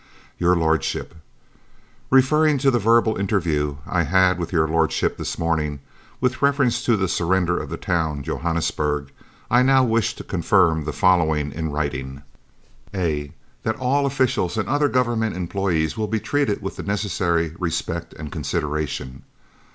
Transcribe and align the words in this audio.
"YOUR 0.39 0.55
LORDSHIP, 0.55 1.13
"Referring 2.09 2.57
to 2.57 2.71
the 2.71 2.79
verbal 2.79 3.17
interview 3.17 3.75
I 3.85 4.01
had 4.01 4.39
with 4.39 4.51
Your 4.51 4.67
Lordship 4.67 5.15
this 5.15 5.37
morning, 5.37 5.79
with 6.19 6.41
reference 6.41 6.81
to 6.85 6.97
the 6.97 7.07
surrender 7.07 7.55
of 7.59 7.69
the 7.69 7.77
town, 7.77 8.23
Johannesburg, 8.23 9.11
I 9.51 9.61
now 9.61 9.83
wish 9.83 10.15
to 10.15 10.23
confirm 10.23 10.85
the 10.85 10.91
following 10.91 11.51
in 11.51 11.69
writing: 11.69 12.23
"(a) 12.95 13.31
That 13.61 13.75
all 13.75 14.07
officials 14.07 14.57
and 14.57 14.67
other 14.67 14.89
Government 14.89 15.35
employees 15.35 15.95
will 15.95 16.07
be 16.07 16.19
treated 16.19 16.63
with 16.63 16.77
the 16.77 16.81
necessary 16.81 17.53
respect 17.59 18.13
and 18.13 18.31
consideration. 18.31 19.21